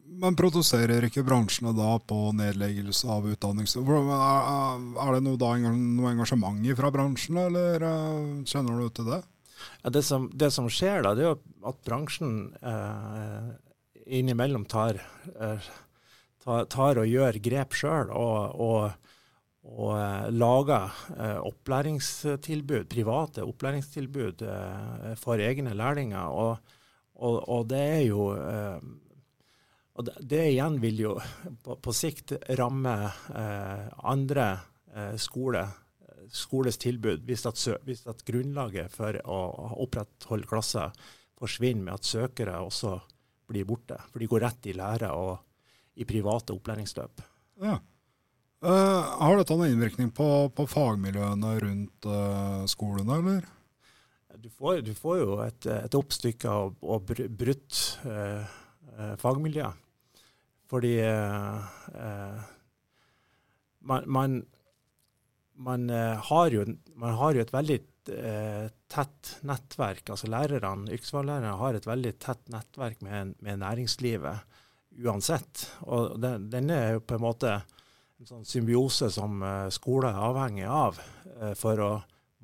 Men 0.05 0.37
protesterer 0.37 1.07
ikke 1.07 1.25
bransjene 1.25 1.73
da 1.75 1.95
på 1.97 2.29
nedleggelse 2.37 3.09
av 3.09 3.25
utdannings... 3.27 3.73
Er 3.75 5.15
det 5.15 5.23
noe, 5.25 5.39
da, 5.41 5.49
noe 5.73 6.11
engasjement 6.13 6.61
fra 6.77 6.91
bransjen, 6.93 7.39
eller 7.41 7.83
uh, 7.83 8.43
kjenner 8.47 8.83
du 8.83 8.91
til 8.93 9.09
det? 9.09 9.23
Ja, 9.81 9.89
det, 9.89 10.03
som, 10.05 10.29
det, 10.33 10.51
som, 10.53 10.69
skjer 10.69 11.03
da, 11.03 11.15
det 11.17 11.25
er 11.25 11.31
jo 11.31 11.69
at 11.69 11.81
bransjen 11.87 12.35
eh, 12.61 13.49
innimellom 14.19 14.65
tar, 14.69 14.99
eh, 15.41 15.69
tar, 16.45 17.01
og 17.01 17.09
gjør 17.09 17.39
grep 17.43 17.73
sjøl, 17.77 18.11
og, 18.13 18.59
og, 18.61 19.11
og 19.65 19.93
eh, 19.97 20.27
lager 20.33 20.99
eh, 21.15 21.39
opplæringstilbud, 21.49 22.85
private 22.91 23.45
opplæringstilbud 23.45 24.45
eh, 24.45 25.15
for 25.19 25.41
egne 25.41 25.73
lærlinger. 25.73 26.29
Og, 26.29 26.71
og 27.15 27.67
det 27.69 27.79
er 27.79 28.01
jo 28.09 28.29
og 29.95 30.09
det, 30.19 30.41
igjen 30.51 30.81
vil 30.83 30.97
jo 30.99 31.11
på, 31.63 31.77
på 31.79 31.93
sikt 31.95 32.33
ramme 32.59 32.91
andre 34.03 34.47
skole, 35.15 35.61
skoles 36.27 36.75
tilbud, 36.83 37.23
hvis 37.23 37.45
at, 37.47 37.61
hvis 37.87 38.03
at, 38.11 38.25
grunnlaget 38.27 38.91
for 38.91 39.15
å 39.31 39.39
opprettholde 39.85 40.49
klasser 40.49 40.91
forsvinner 41.39 41.87
med 41.87 41.95
at 41.95 42.09
søkere 42.11 42.59
også 42.59 42.97
blir 43.47 43.63
borte. 43.69 44.01
For 44.11 44.19
de 44.19 44.27
går 44.27 44.43
rett 44.43 44.67
i 44.67 44.75
lære 44.75 45.13
og 45.15 45.37
i 45.95 46.07
private 46.07 46.55
opplæringsløp. 46.55 47.23
Ja. 47.63 47.79
Uh, 48.65 49.01
har 49.21 49.37
dette 49.37 49.55
noen 49.55 49.75
innvirkning 49.75 50.09
på, 50.15 50.27
på 50.55 50.65
fagmiljøene 50.67 51.51
rundt 51.61 52.07
uh, 52.09 52.63
skolene, 52.71 53.19
eller? 53.19 53.49
Du 54.41 54.49
får, 54.51 54.81
du 54.85 54.93
får 54.97 55.17
jo 55.21 55.39
et, 55.45 55.67
et 55.71 55.97
oppstykke 55.97 56.51
og, 56.51 56.77
og 56.83 57.13
brutt 57.39 57.81
uh, 58.05 58.45
fagmiljø. 59.21 59.69
Fordi 60.69 60.97
eh, 60.99 61.55
eh, 61.93 62.39
man, 63.79 64.03
man, 64.07 64.45
man, 65.53 65.89
eh, 65.89 66.17
har 66.29 66.51
jo, 66.51 66.65
man, 66.95 67.13
har 67.19 67.37
jo, 67.37 67.43
et 67.45 67.53
veldig 67.53 67.79
eh, 68.15 68.65
tett 68.91 69.35
nettverk. 69.45 70.09
altså 70.09 70.29
Lærerne, 70.31 70.89
yrkesfaglærerne 70.91 71.55
har 71.61 71.77
et 71.77 71.87
veldig 71.87 72.15
tett 72.21 72.49
nettverk 72.53 73.05
med, 73.05 73.35
med 73.45 73.61
næringslivet 73.61 74.61
uansett. 75.03 75.65
Og 75.89 76.19
den, 76.21 76.49
den, 76.49 76.69
er 76.69 76.95
jo 76.95 77.03
på 77.05 77.17
en 77.17 77.25
måte 77.25 77.53
en 77.55 78.29
sånn 78.29 78.47
symbiose 78.47 79.09
som 79.13 79.41
uh, 79.43 79.67
skole 79.73 80.11
er 80.11 80.25
avhengig 80.29 80.67
av 80.69 80.99
uh, 80.99 81.53
for 81.57 81.81
å 81.83 81.91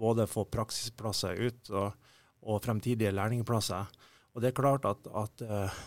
både 0.01 0.27
få 0.27 0.48
praksisplasser 0.50 1.38
ut 1.39 1.72
og, 1.75 2.08
og 2.41 2.63
fremtidige 2.63 3.13
lærlingplasser. 3.13 3.88
Og 4.31 4.43
det 4.43 4.51
er 4.51 4.58
klart 4.58 4.88
at, 4.89 5.08
at 5.08 5.43
uh, 5.46 5.79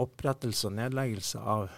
opprettelse 0.00 0.68
og 0.68 0.76
nedleggelse 0.78 1.40
av, 1.40 1.68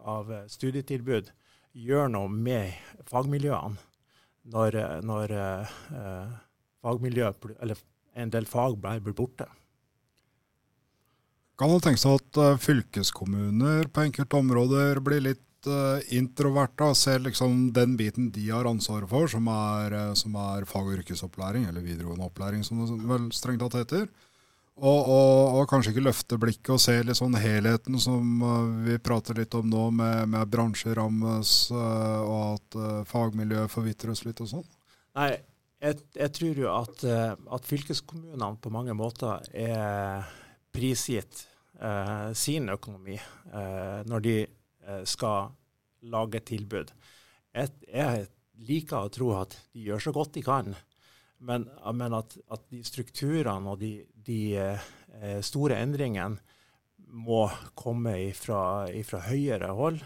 av, 0.00 0.34
studietilbud 0.50 1.30
gjør 1.72 2.12
noe 2.12 2.28
med 2.32 2.74
fagmiljøene 3.08 3.80
når, 4.52 4.76
når 5.06 5.32
fagmiljø, 6.82 7.28
eller 7.62 7.78
en 8.18 8.32
del 8.34 8.48
fag 8.50 8.74
blir 8.82 9.14
borte. 9.14 9.46
Kan 11.62 11.70
man 11.70 11.78
tenke 11.78 12.00
seg 12.02 12.16
at 12.18 12.38
uh, 12.42 12.56
fylkeskommuner 12.58 13.86
på 13.94 14.02
enkelte 14.02 14.34
områder 14.34 14.98
blir 14.98 15.20
litt 15.22 15.68
uh, 15.70 16.00
introverte 16.10 16.88
og 16.90 16.96
ser 16.98 17.20
liksom 17.22 17.68
den 17.76 17.92
biten 17.94 18.32
de 18.34 18.48
har 18.48 18.66
ansvaret 18.66 19.06
for, 19.06 19.30
som 19.30 19.46
er, 19.46 19.94
som 20.18 20.34
er 20.42 20.66
fag- 20.66 20.88
og 20.88 20.96
yrkesopplæring, 20.96 21.68
eller 21.70 21.84
videregående 21.86 22.26
opplæring, 22.26 22.64
som 22.66 22.80
det 22.82 22.96
vel 23.06 23.28
strengt 23.30 23.62
tatt 23.62 23.76
heter, 23.78 24.08
og, 24.74 24.98
og, 25.04 25.36
og, 25.60 25.68
kanskje 25.70 25.92
ikke 25.92 26.04
løfte 26.08 26.40
blikket 26.42 26.72
og 26.74 26.82
se 26.82 26.96
litt 27.06 27.20
sånn 27.20 27.38
helheten 27.38 28.00
som 28.02 28.42
vi 28.82 28.98
prater 28.98 29.38
litt 29.38 29.54
om 29.54 29.70
nå, 29.70 29.84
med, 30.00 30.32
med 30.34 30.50
bransjer 30.50 30.98
rammes, 30.98 31.54
og 31.76 32.34
at 32.56 32.78
fagmiljøet 33.12 33.70
forvitres 33.70 34.24
litt 34.26 34.42
og 34.42 34.50
sånn? 34.56 34.66
Nei, 35.20 35.30
jeg, 35.78 36.02
jeg, 36.18 36.34
tror 36.40 36.60
jo 36.64 36.74
at, 36.74 37.06
at, 37.06 37.70
fylkeskommunene 37.70 38.50
på 38.58 38.74
mange 38.74 38.98
måter 38.98 39.46
er 39.54 40.26
prisgitt 40.74 41.46
sin 42.38 42.68
økonomi 42.70 43.16
når 44.06 44.22
de 44.22 44.34
skal 45.08 45.48
lage 46.12 46.38
tilbud. 46.46 46.92
Jeg, 47.52 48.28
liker 48.62 49.06
å 49.06 49.12
tro 49.12 49.32
at 49.40 49.56
de 49.72 49.86
gjør 49.88 50.02
så 50.06 50.12
godt 50.14 50.36
de 50.36 50.42
kan. 50.46 50.74
Men, 51.42 51.66
men 51.98 52.14
at, 52.14 52.36
at, 52.52 52.64
de 52.70 52.82
strukturene 52.86 53.72
og 53.72 53.80
de, 53.80 54.04
de 54.14 54.54
eh, 54.60 55.40
store 55.42 55.80
endringene 55.82 56.38
må 57.12 57.46
komme 57.76 58.14
fra 58.38 58.86
høyere 59.26 59.72
hold, 59.76 59.98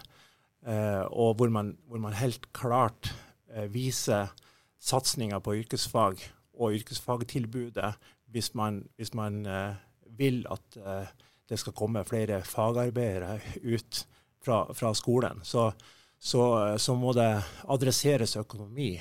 eh, 0.65 1.03
og 1.05 1.37
hvor 1.37 1.53
man, 1.53 1.75
hvor 1.85 2.01
man, 2.03 2.17
helt 2.17 2.49
klart 2.57 3.11
eh, 3.53 3.69
viser 3.71 4.33
satsinga 4.81 5.39
på 5.43 5.59
yrkesfag 5.61 6.23
og 6.57 6.79
yrkesfagtilbudet 6.79 7.93
hvis 8.33 8.51
man, 8.57 8.81
hvis 8.97 9.13
man 9.15 9.45
eh, 9.45 9.77
vil 10.17 10.41
at 10.51 10.81
eh, 10.81 11.13
det 11.47 11.59
skal 11.61 11.75
komme 11.77 12.05
flere 12.07 12.41
fagarbeidere 12.45 13.39
ut 13.63 14.01
fra, 14.43 14.65
fra 14.73 14.93
skolen. 14.95 15.39
Så, 15.43 15.71
så, 16.19 16.43
så 16.77 16.95
må 16.95 17.13
det 17.15 17.29
adresseres 17.67 18.35
økonomi 18.39 18.95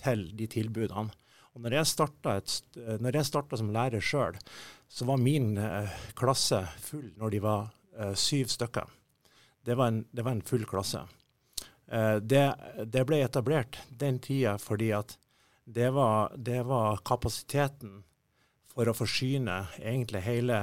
til 0.00 0.28
de 0.36 0.48
tilbudene. 0.50 1.12
Og 1.50 1.64
når 1.64 1.80
jeg 1.80 3.26
starta, 3.26 3.56
som 3.58 3.72
lærer 3.74 4.02
sjøl, 4.04 4.38
så 4.88 5.06
var 5.08 5.22
min 5.22 5.56
eh, 5.58 5.90
klasse 6.18 6.62
full 6.82 7.08
når 7.18 7.34
de 7.34 7.40
var 7.42 7.64
eh, 7.98 8.14
syv 8.14 8.52
stykker. 8.52 8.86
Det 9.66 9.76
var, 9.76 9.90
en, 9.90 10.04
det 10.10 10.24
var 10.24 10.36
en, 10.36 10.44
full 10.46 10.64
klasse. 10.66 11.02
Eh, 11.90 12.16
det, 12.22 12.44
det, 12.86 13.02
ble 13.06 13.20
etablert 13.24 13.80
den 13.90 14.20
tida 14.22 14.56
fordi 14.62 14.92
at 14.96 15.16
det 15.66 15.90
var, 15.94 16.32
det 16.36 16.62
var 16.66 17.02
kapasiteten 17.06 18.00
for 18.70 18.88
å 18.88 18.94
forsyne 18.96 19.64
egentlig 19.82 20.22
hele, 20.24 20.62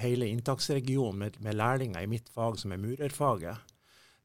hele 0.00 0.28
inntaksregionen 0.30 1.18
med, 1.18 1.40
med, 1.40 1.56
lærlinger 1.58 2.02
i 2.02 2.10
mitt 2.10 2.28
fag, 2.32 2.58
som 2.60 2.72
er 2.74 2.82
murerfaget. 2.82 3.74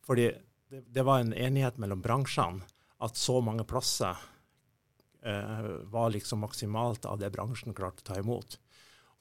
Fordi 0.06 0.32
det, 0.70 0.84
det 0.88 1.06
var 1.06 1.22
en 1.22 1.34
enighet 1.34 1.80
mellom 1.82 2.02
bransjene 2.02 2.66
at 3.00 3.16
så 3.16 3.40
mange 3.42 3.64
plasser 3.68 4.18
eh, 5.24 5.70
var 5.92 6.10
liksom 6.12 6.44
maksimalt 6.44 7.06
av 7.06 7.20
det 7.22 7.32
bransjen 7.32 7.76
klarte 7.76 8.04
å 8.04 8.10
ta 8.12 8.20
imot. 8.20 8.58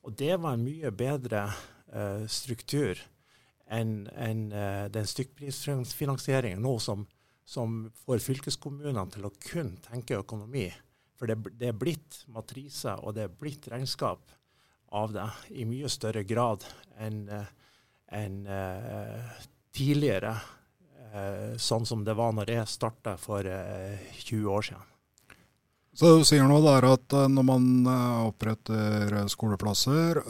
Og 0.06 0.16
det 0.18 0.34
var 0.40 0.56
en 0.56 0.64
mye 0.66 0.90
bedre 0.94 1.44
eh, 1.92 2.24
struktur 2.30 2.98
enn 3.68 4.08
en, 4.16 4.48
eh, 4.52 4.86
den 4.92 5.06
stykkprisfinansieringen 5.06 6.62
nå 6.64 6.78
som, 6.82 7.04
som, 7.44 7.84
får 8.04 8.24
fylkeskommunene 8.24 9.06
til 9.12 9.28
å 9.28 9.34
kun 9.50 9.76
tenke 9.84 10.18
økonomi. 10.22 10.68
For 11.18 11.30
det, 11.30 11.38
det, 11.58 11.72
er 11.72 11.78
blitt 11.78 12.22
matriser 12.32 13.00
og 13.02 13.16
det 13.16 13.26
er 13.26 13.38
blitt 13.40 13.66
regnskap 13.70 14.37
av 14.90 15.12
det 15.12 15.28
i 15.50 15.66
mye 15.68 15.88
større 15.92 16.24
grad 16.28 16.64
enn 16.98 17.26
en, 18.08 18.46
eh, 18.46 19.24
tidligere, 19.76 20.36
eh, 21.12 21.56
sånn 21.56 21.86
som 21.86 22.04
det 22.04 22.14
var 22.16 22.32
når 22.32 22.50
jeg 22.54 22.68
starta 22.68 23.16
for 23.20 23.42
20 23.44 24.40
eh, 24.40 24.48
år 24.48 24.62
siden. 24.62 24.86
Så 25.98 26.12
du 26.18 26.24
sier 26.24 26.46
nå 26.46 26.60
der 26.62 26.84
at 26.86 27.12
eh, 27.12 27.28
når 27.28 27.44
man 27.44 27.86
eh, 27.86 28.26
oppretter 28.30 29.12
eh, 29.12 29.26
skoleplasser, 29.26 30.22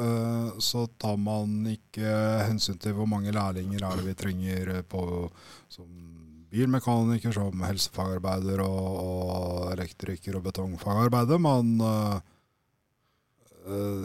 så 0.59 0.87
tar 0.99 1.17
man 1.21 1.67
ikke 1.69 2.13
hensyn 2.49 2.79
til 2.81 2.97
hvor 2.97 3.07
mange 3.07 3.35
lærlinger 3.35 3.85
er 3.85 4.01
det 4.01 4.07
vi 4.07 4.19
trenger 4.19 4.83
på, 4.89 5.03
som 5.69 5.87
bilmekaniker, 6.49 7.33
som 7.37 7.63
helsefagarbeider 7.67 8.63
og, 8.65 8.89
og 9.05 9.73
elektriker 9.75 10.39
og 10.39 10.47
betongfagarbeider. 10.49 11.41
Man 11.43 11.77
eh, 11.85 12.19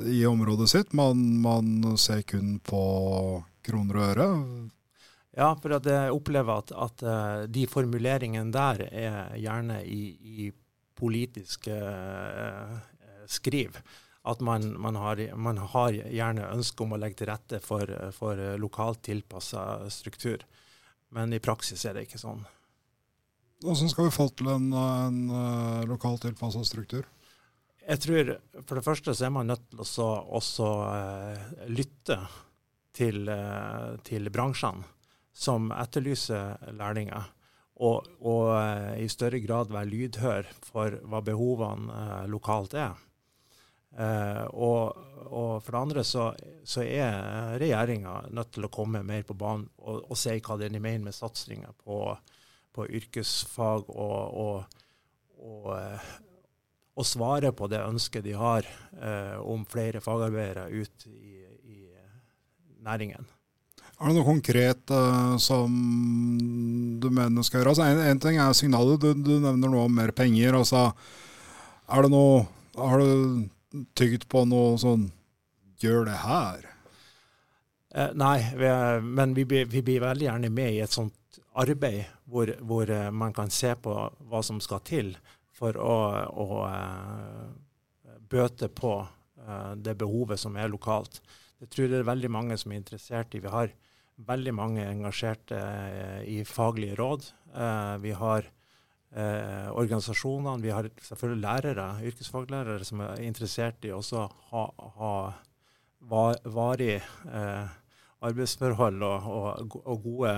i 0.10 0.26
området 0.28 0.70
sitt. 0.70 0.94
Man, 0.94 1.42
man, 1.42 1.98
ser 1.98 2.22
kun 2.28 2.58
på 2.60 2.84
kroner 3.64 4.00
og 4.00 4.08
øre. 4.12 4.28
Ja, 5.34 5.50
for 5.58 5.74
jeg 5.74 6.14
opplever 6.14 6.62
at, 6.62 6.72
at 6.78 7.04
uh, 7.08 7.44
de 7.50 7.66
formuleringene 7.70 8.54
der 8.54 8.84
er 8.92 9.36
gjerne 9.42 9.80
i, 9.90 10.02
i 10.46 10.50
politiske 10.98 11.74
uh, 11.74 12.76
skriv. 13.26 13.80
At 14.24 14.44
man, 14.46 14.70
man, 14.80 14.96
har, 14.96 15.20
man, 15.36 15.58
har, 15.74 15.96
gjerne 15.96 16.52
ønske 16.54 16.86
om 16.86 16.94
å 16.96 17.00
legge 17.02 17.24
til 17.24 17.32
rette 17.32 17.60
for, 17.64 17.90
for 18.16 18.40
lokalt 18.62 19.02
tilpassa 19.04 19.90
struktur. 19.92 20.46
Men 21.14 21.34
i 21.34 21.42
praksis 21.44 21.84
er 21.86 21.98
det 21.98 22.06
ikke 22.08 22.22
sånn. 22.22 22.46
Hvordan 23.64 23.92
skal 23.92 24.08
vi 24.08 24.14
få 24.16 24.30
til 24.38 24.54
en, 24.54 24.70
en 24.76 25.20
lokalt 25.90 26.24
tilpassa 26.24 26.64
struktur? 26.68 27.08
Jeg 27.84 28.00
tror 28.00 28.34
For 28.64 28.80
det 28.80 28.86
første 28.86 29.14
så 29.16 29.28
er 29.28 29.36
man 29.36 29.50
nødt 29.52 29.64
til 29.72 29.84
å 30.04 30.10
også 30.40 30.68
uh, 30.88 31.54
lytte 31.68 32.20
til, 32.96 33.28
uh, 33.28 33.96
til, 34.06 34.30
bransjene 34.34 34.86
som 35.34 35.72
etterlyser 35.74 36.70
lærlinger. 36.78 37.32
Og, 37.84 38.06
og 38.22 38.52
i 39.02 39.08
større 39.10 39.40
grad 39.42 39.72
være 39.74 39.90
lydhør 39.90 40.50
for 40.62 40.94
hva 41.10 41.24
behovene 41.26 42.28
lokalt 42.30 42.76
er. 42.78 42.94
Og, 44.54 45.00
og, 45.26 45.58
for 45.66 45.72
det 45.74 45.80
andre 45.80 46.04
så, 46.06 46.28
så 46.70 46.86
er 46.86 47.58
regjeringa 47.58 48.14
nødt 48.30 48.54
til 48.54 48.68
å 48.68 48.72
komme 48.74 49.02
mer 49.02 49.26
på 49.26 49.34
banen 49.34 49.66
og, 49.82 50.06
og 50.06 50.22
si 50.22 50.38
hva 50.38 50.60
de 50.62 50.70
mener 50.78 51.08
med 51.10 51.18
satsinga 51.18 51.74
på, 51.82 51.98
på 52.78 52.88
yrkesfag 53.02 53.90
og, 53.90 54.70
og, 55.42 55.74
eh, 56.98 57.06
svare 57.08 57.54
på 57.56 57.70
det 57.72 57.84
ønsket 57.84 58.26
de 58.26 58.36
har 58.38 58.68
eh, 58.68 59.38
om 59.40 59.66
flere 59.70 60.02
fagarbeidere 60.04 60.70
ut 60.70 61.08
i, 61.08 61.44
i 61.64 61.80
næringen. 62.84 63.26
Er 64.04 64.10
det 64.10 64.18
noe 64.18 64.28
konkret 64.28 64.92
uh, 64.92 65.38
som 65.40 65.72
du 67.00 67.08
mener 67.14 67.46
skal 67.46 67.62
gjøres? 67.62 67.80
En, 67.80 68.02
en 68.04 68.20
ting 68.20 68.40
er 68.42 68.56
signalet. 68.58 69.00
Du, 69.00 69.14
du, 69.16 69.38
nevner 69.40 69.70
noe 69.72 69.86
om 69.88 69.96
mer 69.96 70.12
penger. 70.12 70.58
Altså, 70.58 70.90
er 71.88 72.04
det 72.04 72.12
noe 72.12 72.44
Har 72.74 73.00
du 73.00 73.84
tygd 73.96 74.26
på 74.28 74.44
noe 74.50 74.76
sånn 74.82 75.12
Gjør 75.84 76.08
det 76.08 76.18
her? 76.24 76.64
Eh, 77.94 78.14
nei, 78.18 78.38
vi 78.58 78.66
er, 78.66 79.04
men 79.04 79.36
vi, 79.38 79.44
vi, 79.46 79.82
blir 79.86 80.02
veldig 80.02 80.26
gjerne 80.26 80.50
med 80.50 80.72
i 80.74 80.80
et 80.82 80.94
sånt 80.94 81.40
arbeid 81.60 82.08
hvor, 82.26 82.50
hvor, 82.66 82.90
eh, 82.90 83.12
man 83.14 83.36
kan 83.36 83.52
se 83.54 83.76
på 83.78 83.94
hva 84.30 84.42
som 84.46 84.62
skal 84.64 84.82
til 84.88 85.12
for 85.54 85.78
å, 85.78 85.98
å 86.44 86.48
uh, 86.66 88.18
bøte 88.30 88.70
på 88.74 88.96
uh, 89.04 89.74
det 89.78 89.96
behovet 90.00 90.42
som 90.42 90.58
er 90.58 90.72
lokalt. 90.72 91.22
Det 91.60 91.70
tror 91.72 91.86
jeg 91.86 91.94
det 91.94 92.02
er 92.02 92.12
veldig 92.12 92.32
mange 92.34 92.58
som 92.60 92.74
er 92.74 92.82
interessert 92.82 93.36
i. 93.36 93.44
Vi 93.44 93.54
har 93.54 93.72
veldig 94.28 94.54
mange 94.58 94.88
engasjerte 94.88 95.60
uh, 95.60 96.20
i 96.26 96.42
faglige 96.48 97.00
råd. 97.00 97.32
vi 98.02 98.12
har 98.12 98.50
organisasjonene, 99.14 100.62
vi 100.64 100.72
har 100.74 100.88
selvfølgelig 101.06 101.42
lærere, 101.44 101.84
yrkesfaglærere 102.02 102.86
som 102.88 103.04
er 103.06 103.20
interessert 103.22 103.86
i 103.86 103.92
også 103.94 104.24
ha, 104.50 104.64
ha 104.96 105.12
var, 106.00 106.40
varig 106.50 106.96
arbeidsforhold 108.26 109.06
og, 109.06 109.28
og, 109.30 109.78
og 109.86 110.02
gode 110.02 110.34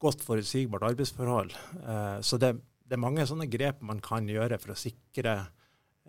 godt 0.00 0.24
forutsigbart 0.24 0.82
arbeidsforhold. 0.90 1.52
Eh, 1.88 2.18
så 2.24 2.38
det, 2.40 2.54
det, 2.90 2.96
er 2.96 3.02
mange 3.04 3.26
sånne 3.28 3.46
grep 3.50 3.84
man 3.86 4.00
kan 4.02 4.26
gjøre 4.26 4.58
for 4.58 4.74
å 4.74 4.78
sikre 4.78 5.36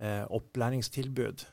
eh, 0.01 0.23
opplæringstilbud. 0.25 1.43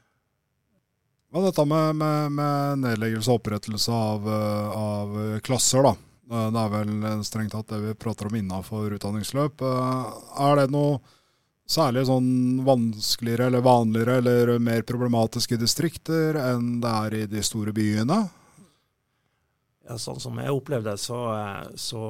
Er 1.28 1.44
dette 1.44 1.64
med, 1.68 1.98
med, 2.00 2.32
med, 2.32 2.80
nedleggelse 2.86 3.34
og 3.34 3.42
opprettelse 3.42 3.92
av, 3.92 4.30
eh, 4.32 4.78
av, 4.80 5.18
klasser, 5.44 5.84
da? 5.84 5.92
Det 6.28 6.60
er 6.60 6.72
vel 6.72 7.22
strengt 7.24 7.54
tatt 7.56 7.70
det 7.72 7.78
vi 7.80 7.92
prater 7.96 8.28
om 8.28 8.34
innenfor 8.36 8.96
utdanningsløp. 8.96 9.62
Er 9.64 10.58
det 10.60 10.66
noe 10.72 10.98
særlig 11.68 12.06
sånn 12.08 12.64
vanskeligere 12.64 13.48
eller 13.48 13.64
vanligere 13.64 14.18
eller 14.20 14.52
mer 14.60 14.84
problematisk 14.88 15.52
i 15.52 15.60
distrikter 15.60 16.36
enn 16.40 16.78
det 16.84 16.92
er 17.04 17.16
i 17.16 17.22
de 17.32 17.44
store 17.44 17.72
byene? 17.76 18.22
Ja, 19.88 19.96
sånn 19.96 20.20
som 20.20 20.36
jeg 20.40 20.52
opplevde 20.52 20.92
det, 20.92 21.00
så, 21.00 21.20
så 21.80 22.02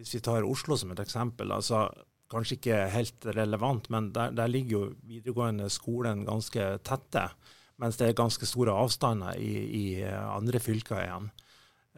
Hvis 0.00 0.14
vi 0.16 0.22
tar 0.24 0.46
Oslo 0.48 0.78
som 0.80 0.94
et 0.94 1.02
eksempel. 1.02 1.52
altså 1.52 1.88
Kanskje 2.30 2.56
ikke 2.56 2.76
helt 2.94 3.26
relevant, 3.34 3.88
men 3.90 4.12
der, 4.14 4.30
der 4.30 4.48
ligger 4.48 4.70
jo 4.76 4.82
videregående 5.02 5.66
skolen 5.68 6.22
ganske 6.24 6.76
tette. 6.86 7.24
Mens 7.82 7.98
det 7.98 8.06
er 8.06 8.16
ganske 8.16 8.46
store 8.46 8.76
avstander 8.78 9.34
i, 9.42 9.50
i 9.66 9.84
andre 10.06 10.60
fylker 10.62 11.02
igjen. 11.02 11.26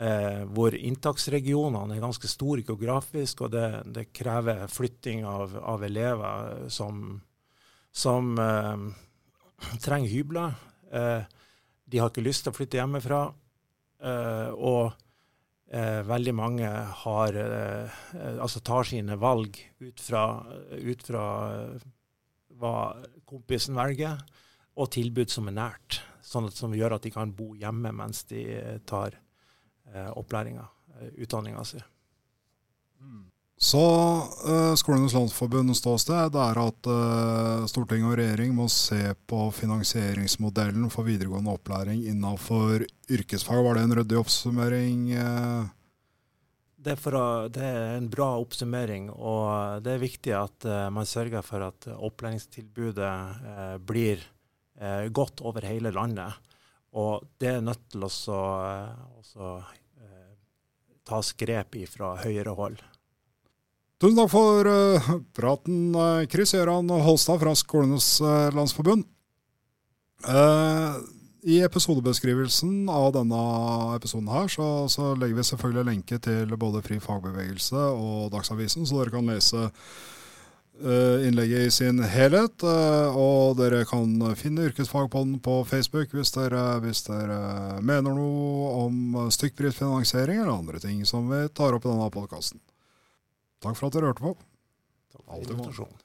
Eh, 0.01 0.41
hvor 0.49 0.73
inntaksregionene 0.73 1.99
er 1.99 2.01
ganske 2.03 2.31
store 2.33 2.65
geografisk, 2.65 3.45
og 3.45 3.53
det, 3.53 3.67
det 3.93 4.09
krever 4.17 4.65
flytting 4.73 5.27
av, 5.29 5.53
av 5.61 5.85
elever 5.85 6.65
som, 6.73 7.21
som 7.93 8.33
eh, 8.41 8.89
trenger 9.85 10.15
hybler. 10.17 10.57
Eh, 10.89 11.29
de 11.93 12.01
har 12.01 12.09
ikke 12.09 12.25
lyst 12.25 12.47
til 12.47 12.55
å 12.55 12.57
flytte 12.57 12.81
hjemmefra. 12.81 13.27
Uh, 14.03 14.51
og 14.59 15.02
uh, 15.73 16.03
veldig 16.07 16.35
mange 16.37 16.69
har, 17.03 17.39
eh, 17.39 17.99
altså 18.37 18.63
tar 18.65 18.89
sine 18.89 19.17
valg 19.21 19.59
ut 19.81 20.01
fra, 20.01 20.25
ut 20.77 21.03
fra 21.07 21.25
hva 22.61 22.77
kompisen 23.29 23.77
velger, 23.79 24.21
og 24.77 24.93
tilbud 24.95 25.33
som 25.33 25.51
er 25.51 25.59
nært. 25.59 26.01
Sånn 26.23 26.47
at, 26.49 26.57
som 26.57 26.73
gjør 26.77 26.97
at 26.97 27.05
de 27.05 27.13
kan 27.13 27.33
bo 27.37 27.53
hjemme 27.59 27.91
mens 27.93 28.23
de 28.31 28.45
tar 28.89 29.19
opplæringa, 29.93 30.65
utdanninga 31.21 31.65
si. 31.69 31.81
Mm. 33.03 33.32
Så 33.63 33.79
uh, 33.79 34.75
Skolenes 34.75 35.13
Landsforbunds 35.15 35.79
ståsted 35.79 36.35
er 36.35 36.59
at 36.59 36.87
uh, 36.91 37.63
storting 37.71 38.03
og 38.09 38.17
regjering 38.19 38.57
må 38.57 38.65
se 38.67 39.13
på 39.31 39.45
finansieringsmodellen 39.55 40.89
for 40.91 41.07
videregående 41.07 41.53
opplæring 41.55 42.01
innenfor 42.11 42.83
yrkesfag. 43.07 43.61
Var 43.63 43.79
det 43.79 43.85
en 43.87 43.95
ryddig 44.01 44.19
oppsummering? 44.19 45.05
Uh? 45.15 45.71
Det, 46.75 46.97
å, 47.07 47.23
det, 47.55 47.63
er 47.63 47.95
en 48.01 48.09
bra 48.11 48.33
oppsummering, 48.43 49.13
og 49.15 49.85
det 49.87 49.93
er 49.95 50.03
viktig 50.03 50.35
at 50.35 50.67
man 50.91 51.07
sørger 51.07 51.47
for 51.47 51.63
at 51.63 51.87
opplæringstilbudet 51.95 53.15
blir 53.87 54.25
godt 55.15 55.45
over 55.47 55.63
hele 55.71 55.95
landet. 55.95 56.35
Og 56.99 57.23
det 57.39 57.53
er 57.53 57.63
nødt 57.63 57.87
til 57.95 58.03
å 58.03 58.11
tas 61.07 61.31
grep 61.39 61.79
i 61.79 61.87
fra 61.87 62.17
høyere 62.25 62.57
hold. 62.59 62.83
Tusen 64.03 64.17
takk 64.19 64.33
for 64.33 64.67
uh, 64.67 65.11
praten, 65.31 65.93
uh, 65.95 66.25
Chris 66.27 66.51
Gøran 66.57 66.89
Holstad 66.91 67.39
fra 67.39 67.53
Skolenes 67.55 68.17
uh, 68.19 68.49
landsforbund. 68.51 69.05
I 71.43 71.61
episodebeskrivelsen 71.63 72.91
av 72.91 73.13
denne 73.15 73.43
episoden 73.95 74.31
her, 74.31 74.51
så, 74.51 74.67
så, 74.91 75.13
legger 75.19 75.39
vi 75.39 75.45
selvfølgelig 75.47 75.87
lenke 75.87 76.19
til 76.23 76.51
både 76.59 76.83
Fri 76.87 76.99
fagbevegelse 77.03 77.79
og 77.95 78.29
Dagsavisen, 78.35 78.87
så 78.87 79.01
dere 79.01 79.15
kan 79.15 79.31
lese 79.31 79.65
innlegget 81.27 81.67
i 81.67 81.75
sin 81.75 81.99
helhet. 82.07 82.63
Og 83.19 83.59
dere 83.59 83.83
kan 83.91 84.15
finne 84.39 84.69
Yrkesfagpodden 84.71 85.41
på 85.43 85.61
Facebook 85.67 86.15
hvis 86.15 86.35
dere, 86.39 86.79
hvis 86.87 87.03
dere 87.11 87.81
mener 87.83 88.15
noe 88.15 88.75
om 88.85 89.31
stykkprisfinansiering 89.35 90.43
eller 90.43 90.55
andre 90.55 90.83
ting 90.83 91.03
som 91.07 91.27
vi 91.35 91.49
tar 91.51 91.75
opp 91.75 91.87
i 91.87 91.91
denne 91.91 92.13
podkasten. 92.15 92.63
Takk 93.63 93.79
for 93.79 93.89
at 93.89 93.97
dere 93.97 94.11
hørte 94.11 94.25
på. 94.25 94.35
Takk 95.15 95.27
for 95.29 95.45
invitasjonen. 95.47 96.02